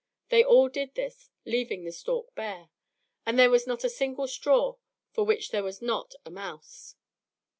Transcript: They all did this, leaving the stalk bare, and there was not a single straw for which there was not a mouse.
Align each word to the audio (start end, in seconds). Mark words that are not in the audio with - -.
They 0.29 0.43
all 0.43 0.67
did 0.67 0.95
this, 0.95 1.29
leaving 1.45 1.83
the 1.83 1.91
stalk 1.91 2.33
bare, 2.33 2.71
and 3.23 3.37
there 3.37 3.51
was 3.51 3.67
not 3.67 3.83
a 3.83 3.87
single 3.91 4.27
straw 4.27 4.77
for 5.11 5.23
which 5.25 5.51
there 5.51 5.61
was 5.61 5.79
not 5.79 6.15
a 6.25 6.31
mouse. 6.31 6.95